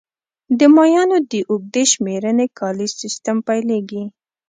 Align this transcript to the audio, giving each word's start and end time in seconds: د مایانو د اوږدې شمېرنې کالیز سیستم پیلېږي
د 0.59 0.61
مایانو 0.75 1.17
د 1.31 1.33
اوږدې 1.49 1.83
شمېرنې 1.91 2.45
کالیز 2.59 2.91
سیستم 3.01 3.37
پیلېږي 3.47 4.03